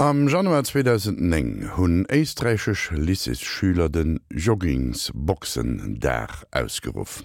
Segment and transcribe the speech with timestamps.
[0.00, 7.22] Am Januar 2009 hunn eistreichch Lisseschüler den Joggingsboxen Dach ausgeruf.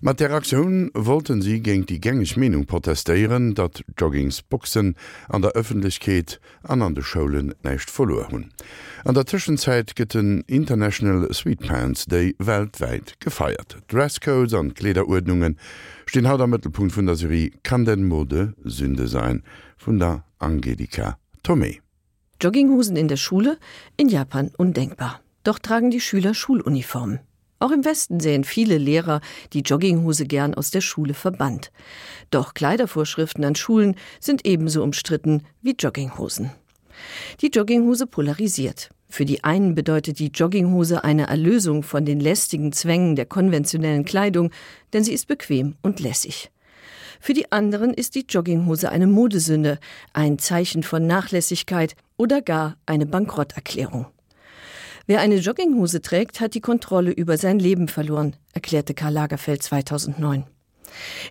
[0.00, 4.94] Mat der Aktion wollten sie géng die gängig Menung protestieren, dat Joggingsboxen
[5.28, 8.50] an der Öffentlichkeit an an de Schulen näicht verloren hun.
[9.04, 13.78] An der Zwischenzeit gëtt den International Sweetpants Day weltweit gefeiert.
[13.88, 15.58] Dresscodes an Klederordnungen
[16.06, 19.42] stehen haut am Mittelpunkt vun der Serie kann den Mode Sünde sein
[19.84, 21.83] vun der Angelika Tomei.
[22.44, 23.56] Jogginghosen in der Schule
[23.96, 25.22] in Japan undenkbar.
[25.44, 27.20] Doch tragen die Schüler Schuluniformen.
[27.58, 29.22] Auch im Westen sehen viele Lehrer
[29.54, 31.72] die Jogginghose gern aus der Schule verbannt.
[32.30, 36.50] Doch Kleidervorschriften an Schulen sind ebenso umstritten wie Jogginghosen.
[37.40, 38.90] Die Jogginghose polarisiert.
[39.08, 44.50] Für die einen bedeutet die Jogginghose eine Erlösung von den lästigen Zwängen der konventionellen Kleidung,
[44.92, 46.50] denn sie ist bequem und lässig.
[47.24, 49.78] Für die anderen ist die Jogginghose eine Modesünde,
[50.12, 54.04] ein Zeichen von Nachlässigkeit oder gar eine Bankrotterklärung.
[55.06, 60.44] Wer eine Jogginghose trägt, hat die Kontrolle über sein Leben verloren, erklärte Karl Lagerfeld 2009.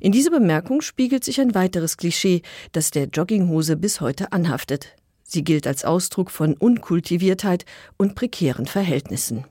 [0.02, 4.96] In dieser Bemerkung spiegelt sich ein weiteres Klischee, das der Jogginghose bis heute anhaftet.
[5.22, 7.66] Sie gilt als Ausdruck von Unkultiviertheit
[7.98, 9.46] und prekären Verhältnissen.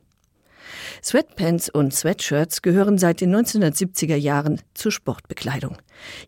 [1.03, 5.77] Sweatpants und Sweatshirts gehören seit den 1970er Jahren zur Sportbekleidung.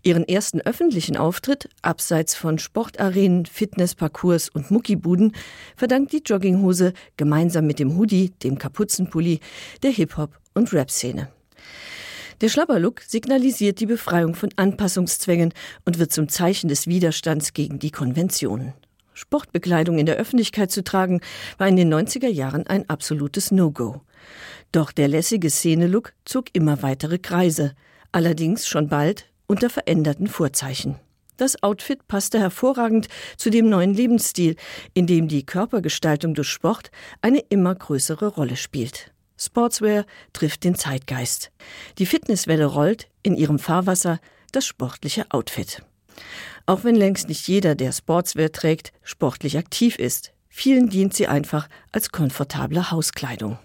[0.02, 5.32] Ihren ersten öffentlichen Auftritt abseits von Sportarenen, Fitnessparcours und Muckibuden
[5.76, 9.40] verdankt die Jogginghose gemeinsam mit dem Hoodie, dem Kapuzenpulli,
[9.82, 11.28] der Hip-Hop und Rap-Szene.
[12.40, 17.90] Der Schlapperlook signalisiert die Befreiung von Anpassungszwängen und wird zum Zeichen des Widerstands gegen die
[17.90, 18.74] Konventionen.
[19.14, 21.20] Sportbekleidung in der Öffentlichkeit zu tragen,
[21.56, 24.02] war in den 90er Jahren ein absolutes No-Go.
[24.72, 27.74] Doch der lässige Szenelook zog immer weitere Kreise,
[28.12, 30.96] allerdings schon bald unter veränderten Vorzeichen.
[31.36, 34.56] Das Outfit passte hervorragend zu dem neuen Lebensstil,
[34.94, 36.90] in dem die Körpergestaltung durch Sport
[37.22, 39.12] eine immer größere Rolle spielt.
[39.36, 41.50] Sportswear trifft den Zeitgeist.
[41.98, 44.20] Die Fitnesswelle rollt in ihrem Fahrwasser
[44.52, 45.82] das sportliche Outfit.
[46.66, 51.68] Auch wenn längst nicht jeder, der Sportswear trägt, sportlich aktiv ist, vielen dient sie einfach
[51.90, 53.58] als komfortable Hauskleidung.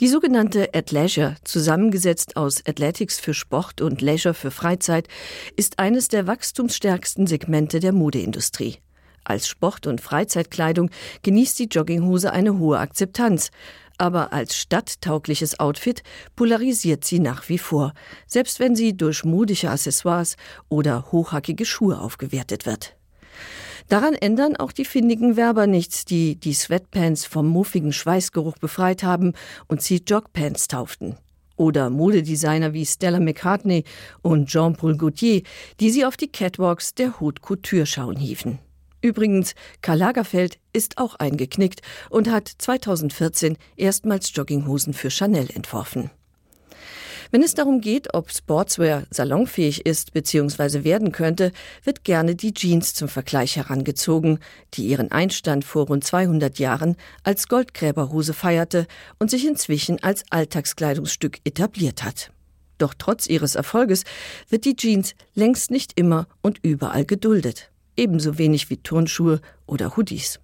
[0.00, 5.08] Die sogenannte Athleisure, zusammengesetzt aus Athletics für Sport und Leisure für Freizeit,
[5.56, 8.76] ist eines der wachstumsstärksten Segmente der Modeindustrie.
[9.24, 10.90] Als Sport- und Freizeitkleidung
[11.24, 13.50] genießt die Jogginghose eine hohe Akzeptanz,
[13.98, 16.04] aber als stadttaugliches Outfit
[16.36, 17.92] polarisiert sie nach wie vor,
[18.28, 20.36] selbst wenn sie durch modische Accessoires
[20.68, 22.97] oder hochhackige Schuhe aufgewertet wird.
[23.88, 29.32] Daran ändern auch die findigen Werber nichts, die die Sweatpants vom muffigen Schweißgeruch befreit haben
[29.66, 31.16] und sie Jogpants tauften.
[31.56, 33.84] Oder Modedesigner wie Stella McCartney
[34.20, 35.42] und Jean-Paul Gaultier,
[35.80, 38.58] die sie auf die Catwalks der Haute Couture schauen hieven.
[39.00, 46.10] Übrigens, Karl Lagerfeld ist auch eingeknickt und hat 2014 erstmals Jogginghosen für Chanel entworfen.
[47.30, 50.82] Wenn es darum geht, ob Sportswear salonfähig ist bzw.
[50.84, 51.52] werden könnte,
[51.84, 54.38] wird gerne die Jeans zum Vergleich herangezogen,
[54.74, 58.86] die ihren Einstand vor rund 200 Jahren als Goldgräberhose feierte
[59.18, 62.30] und sich inzwischen als Alltagskleidungsstück etabliert hat.
[62.78, 64.04] Doch trotz ihres Erfolges
[64.48, 70.40] wird die Jeans längst nicht immer und überall geduldet, ebenso wenig wie Turnschuhe oder Hoodies.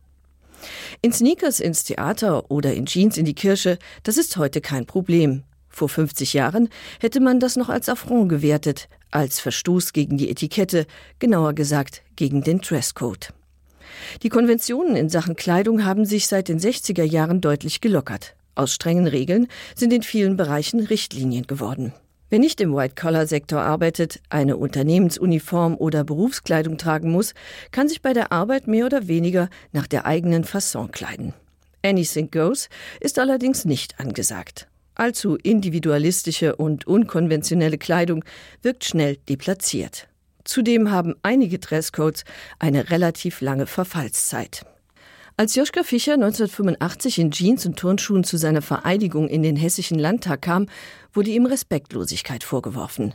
[1.01, 5.45] In Sneakers ins Theater oder in Jeans in die Kirche, das ist heute kein Problem,
[5.77, 6.69] vor 50 Jahren
[7.01, 10.87] hätte man das noch als Affront gewertet, als Verstoß gegen die Etikette,
[11.19, 13.33] genauer gesagt gegen den Dresscode.
[14.23, 18.35] Die Konventionen in Sachen Kleidung haben sich seit den 60er Jahren deutlich gelockert.
[18.55, 21.93] Aus strengen Regeln sind in vielen Bereichen Richtlinien geworden.
[22.31, 27.35] Wer nicht im White-Collar-Sektor arbeitet, eine Unternehmensuniform oder Berufskleidung tragen muss,
[27.71, 31.35] kann sich bei der Arbeit mehr oder weniger nach der eigenen Fasson kleiden.
[31.85, 32.69] Anything Goes
[33.01, 34.69] ist allerdings nicht angesagt.
[34.95, 38.25] Allzu individualistische und unkonventionelle Kleidung
[38.63, 40.09] wirkt schnell deplatziert.
[40.45, 42.25] Zudem haben einige Dresscodes
[42.59, 44.65] eine relativ lange Verfallszeit.
[45.37, 50.43] Als Joschka Fischer 1985 in Jeans und Turnschuhen zu seiner Vereidigung in den hessischen Landtag
[50.43, 50.67] kam,
[51.13, 53.15] wurde ihm Respektlosigkeit vorgeworfen.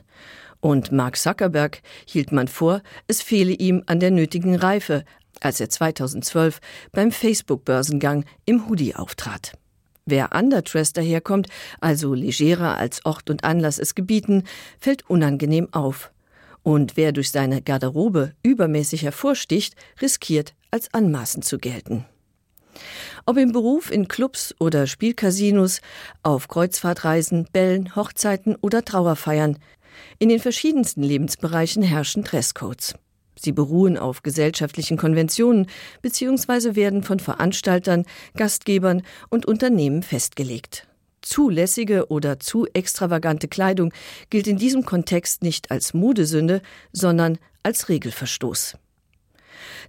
[0.59, 5.05] Und Mark Zuckerberg hielt man vor, es fehle ihm an der nötigen Reife,
[5.39, 6.59] als er 2012
[6.91, 9.53] beim Facebook-Börsengang im Hoodie auftrat.
[10.05, 11.47] Wer underdress daherkommt,
[11.79, 14.43] also legerer als Ort und Anlass es gebieten,
[14.79, 16.11] fällt unangenehm auf.
[16.63, 22.05] Und wer durch seine Garderobe übermäßig hervorsticht, riskiert, als anmaßend zu gelten.
[23.25, 25.81] Ob im Beruf in Clubs oder Spielcasinos,
[26.23, 29.57] auf Kreuzfahrtreisen, Bällen, Hochzeiten oder Trauerfeiern,
[30.17, 32.95] in den verschiedensten Lebensbereichen herrschen Dresscodes.
[33.39, 35.67] Sie beruhen auf gesellschaftlichen Konventionen
[36.01, 36.75] bzw.
[36.75, 38.05] werden von Veranstaltern,
[38.35, 40.87] Gastgebern und Unternehmen festgelegt.
[41.21, 43.93] Zulässige oder zu extravagante Kleidung
[44.29, 48.77] gilt in diesem Kontext nicht als Modesünde, sondern als Regelverstoß.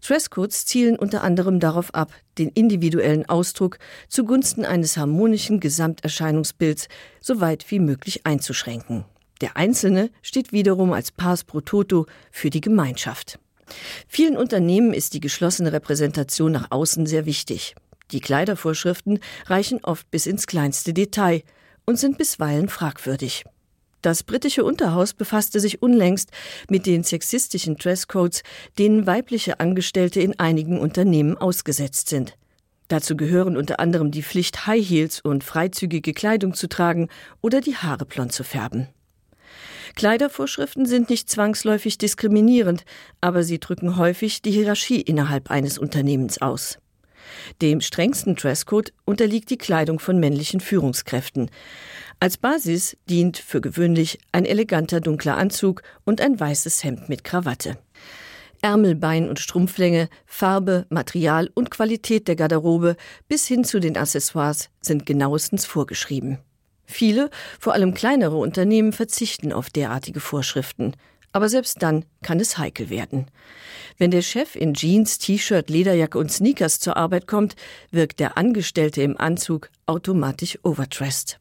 [0.05, 6.89] Dresscodes zielen unter anderem darauf ab, den individuellen Ausdruck zugunsten eines harmonischen Gesamterscheinungsbilds
[7.21, 9.05] so weit wie möglich einzuschränken.
[9.41, 13.39] Der Einzelne steht wiederum als Pars pro Toto für die Gemeinschaft.
[14.09, 17.75] Vielen Unternehmen ist die geschlossene Repräsentation nach außen sehr wichtig.
[18.13, 21.43] Die Kleidervorschriften reichen oft bis ins kleinste Detail
[21.87, 23.45] und sind bisweilen fragwürdig.
[24.03, 26.31] Das britische Unterhaus befasste sich unlängst
[26.69, 28.43] mit den sexistischen Dresscodes,
[28.79, 32.35] denen weibliche Angestellte in einigen Unternehmen ausgesetzt sind.
[32.89, 37.09] Dazu gehören unter anderem die Pflicht, High Heels und freizügige Kleidung zu tragen
[37.41, 38.89] oder die Haare blond zu färben.
[39.95, 42.85] Kleidervorschriften sind nicht zwangsläufig diskriminierend,
[43.21, 46.79] aber sie drücken häufig die Hierarchie innerhalb eines Unternehmens aus.
[47.63, 51.51] Dem strengsten Dresscode unterliegt die Kleidung von männlichen Führungskräften.
[52.19, 57.79] Als Basis dient für gewöhnlich ein eleganter dunkler Anzug und ein weißes Hemd mit Krawatte.
[58.63, 62.97] Ärmel, Bein und Strumpflänge, Farbe, Material und Qualität der Garderobe
[63.27, 66.39] bis hin zu den Accessoires sind genauestens vorgeschrieben.
[66.91, 70.95] Viele, vor allem kleinere Unternehmen verzichten auf derartige Vorschriften.
[71.33, 73.27] Aber selbst dann kann es heikel werden.
[73.97, 77.55] Wenn der Chef in Jeans, T-Shirt, Lederjacke und Sneakers zur Arbeit kommt,
[77.93, 81.39] wirkt der Angestellte im Anzug automatisch overdressed.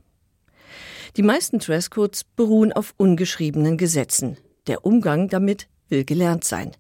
[1.18, 4.38] Die meisten Dresscodes beruhen auf ungeschriebenen Gesetzen.
[4.68, 6.74] Der Umgang damit will gelernt sein.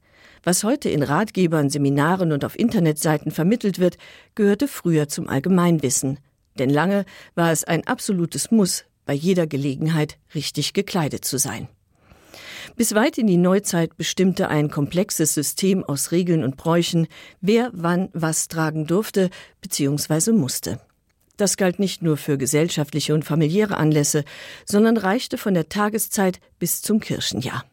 [0.44, 3.98] Was heute in Ratgebern, Seminaren und auf Internetseiten vermittelt wird,
[4.36, 6.20] gehörte früher zum Allgemeinwissen.
[6.60, 11.68] Denn lange war es ein absolutes Muss, bei jeder Gelegenheit richtig gekleidet zu sein.
[12.76, 17.08] Bis weit in die Neuzeit bestimmte ein komplexes System aus Regeln und Bräuchen,
[17.42, 19.30] wer wann was tragen durfte
[19.62, 20.32] bzw.
[20.34, 20.80] musste.
[21.38, 24.26] Das galt nicht nur für gesellschaftliche und familiäre Anlässe,
[24.66, 27.64] sondern reichte von der Tageszeit bis zum Kirchenjahr.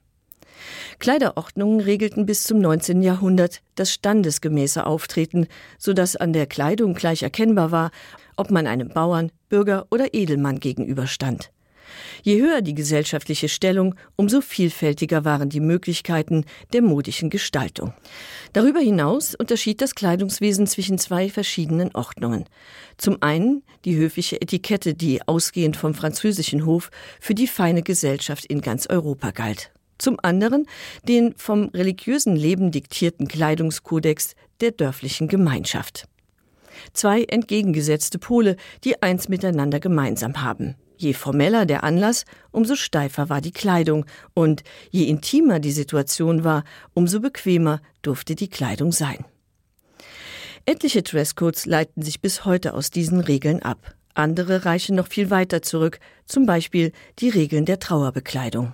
[0.98, 3.02] Kleiderordnungen regelten bis zum 19.
[3.02, 5.46] Jahrhundert das standesgemäße Auftreten,
[5.78, 7.90] so dass an der Kleidung gleich erkennbar war,
[8.36, 11.50] ob man einem Bauern, Bürger oder Edelmann gegenüberstand.
[12.22, 17.92] Je höher die gesellschaftliche Stellung, umso vielfältiger waren die Möglichkeiten der modischen Gestaltung.
[18.52, 22.44] Darüber hinaus unterschied das Kleidungswesen zwischen zwei verschiedenen Ordnungen.
[22.96, 26.90] Zum einen die höfliche Etikette, die ausgehend vom französischen Hof
[27.20, 29.70] für die feine Gesellschaft in ganz Europa galt.
[29.98, 30.66] Zum anderen
[31.08, 36.06] den vom religiösen Leben diktierten Kleidungskodex der dörflichen Gemeinschaft.
[36.92, 40.76] Zwei entgegengesetzte Pole, die eins miteinander gemeinsam haben.
[40.98, 46.64] Je formeller der Anlass, umso steifer war die Kleidung, und je intimer die Situation war,
[46.94, 49.24] umso bequemer durfte die Kleidung sein.
[50.64, 53.94] Etliche Dresscodes leiten sich bis heute aus diesen Regeln ab.
[54.14, 58.72] Andere reichen noch viel weiter zurück, zum Beispiel die Regeln der Trauerbekleidung.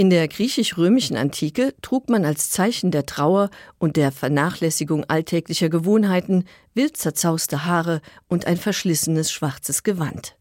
[0.00, 6.46] In der griechisch-römischen Antike trug man als Zeichen der Trauer und der Vernachlässigung alltäglicher Gewohnheiten
[6.72, 10.38] wild zerzauste Haare und ein verschlissenes schwarzes Gewand.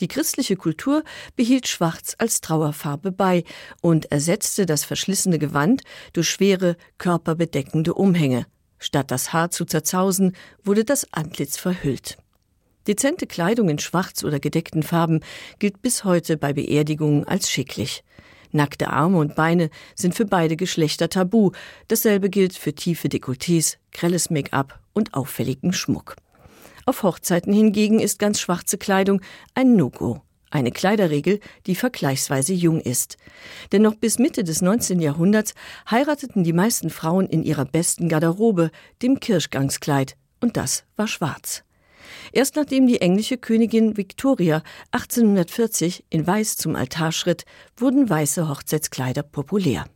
[0.00, 1.04] Die christliche Kultur
[1.36, 3.44] behielt Schwarz als Trauerfarbe bei
[3.82, 5.82] und ersetzte das verschlissene Gewand
[6.14, 8.46] durch schwere, körperbedeckende Umhänge.
[8.78, 12.16] Statt das Haar zu zerzausen, wurde das Antlitz verhüllt.
[12.86, 15.20] Dezente Kleidung in schwarz oder gedeckten Farben
[15.58, 18.04] gilt bis heute bei Beerdigungen als schicklich.
[18.52, 21.50] Nackte Arme und Beine sind für beide Geschlechter tabu.
[21.88, 26.16] Dasselbe gilt für tiefe Dekolletés, grelles Make-up und auffälligen Schmuck.
[26.84, 29.20] Auf Hochzeiten hingegen ist ganz schwarze Kleidung
[29.54, 30.20] ein No-Go.
[30.50, 33.16] Eine Kleiderregel, die vergleichsweise jung ist.
[33.72, 35.00] Denn noch bis Mitte des 19.
[35.00, 35.54] Jahrhunderts
[35.90, 41.64] heirateten die meisten Frauen in ihrer besten Garderobe, dem Kirschgangskleid, und das war schwarz.
[42.32, 47.44] Erst nachdem die englische Königin Victoria 1840 in Weiß zum Altar schritt,
[47.76, 49.86] wurden weiße Hochzeitskleider populär.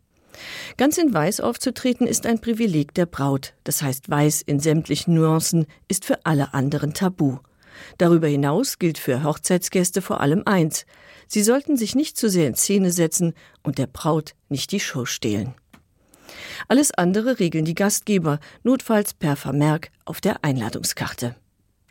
[0.77, 5.67] Ganz in Weiß aufzutreten ist ein Privileg der Braut, das heißt Weiß in sämtlichen Nuancen
[5.89, 7.39] ist für alle anderen tabu.
[7.99, 10.87] Darüber hinaus gilt für Hochzeitsgäste vor allem eins
[11.29, 15.05] sie sollten sich nicht zu sehr in Szene setzen und der Braut nicht die Show
[15.05, 15.55] stehlen.
[16.69, 21.37] Alles andere regeln die Gastgeber notfalls per Vermerk auf der Einladungskarte.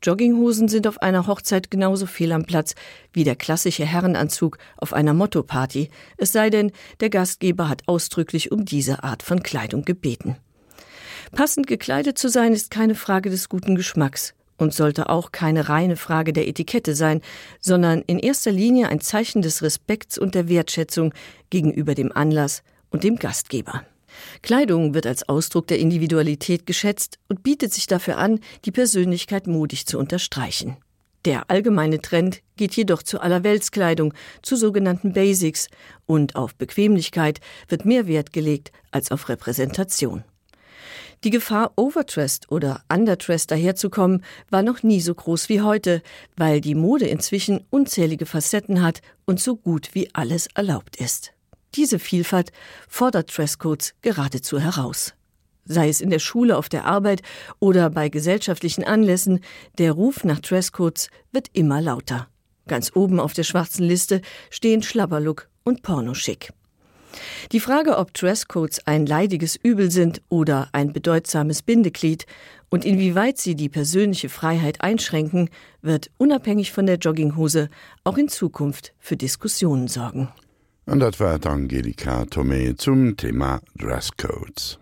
[0.05, 2.75] Jogginghosen sind auf einer Hochzeit genauso fehl am Platz
[3.11, 8.65] wie der klassische Herrenanzug auf einer Mottoparty, es sei denn, der Gastgeber hat ausdrücklich um
[8.65, 10.37] diese Art von Kleidung gebeten.
[11.31, 15.95] Passend gekleidet zu sein ist keine Frage des guten Geschmacks und sollte auch keine reine
[15.95, 17.21] Frage der Etikette sein,
[17.59, 21.13] sondern in erster Linie ein Zeichen des Respekts und der Wertschätzung
[21.49, 23.83] gegenüber dem Anlass und dem Gastgeber.
[24.41, 29.85] Kleidung wird als Ausdruck der Individualität geschätzt und bietet sich dafür an, die Persönlichkeit mutig
[29.85, 30.77] zu unterstreichen.
[31.25, 35.69] Der allgemeine Trend geht jedoch zu allerweltskleidung, zu sogenannten Basics
[36.05, 40.23] und auf Bequemlichkeit wird mehr Wert gelegt als auf Repräsentation.
[41.23, 46.03] Die Gefahr, overdressed oder underdressed daherzukommen, war noch nie so groß wie heute,
[46.37, 51.34] weil die Mode inzwischen unzählige Facetten hat und so gut wie alles erlaubt ist.
[51.75, 52.51] Diese Vielfalt
[52.87, 55.13] fordert Dresscodes geradezu heraus.
[55.65, 57.21] Sei es in der Schule, auf der Arbeit
[57.59, 59.39] oder bei gesellschaftlichen Anlässen,
[59.77, 62.27] der Ruf nach Dresscodes wird immer lauter.
[62.67, 66.51] Ganz oben auf der schwarzen Liste stehen Schlabberlook und Pornoschick.
[67.51, 72.25] Die Frage, ob Dresscodes ein leidiges Übel sind oder ein bedeutsames Bindeglied
[72.69, 75.49] und inwieweit sie die persönliche Freiheit einschränken,
[75.81, 77.69] wird unabhängig von der Jogginghose
[78.03, 80.29] auch in Zukunft für Diskussionen sorgen.
[80.85, 84.77] Und dat war Angelika Tomé zum Thema Dresscodes.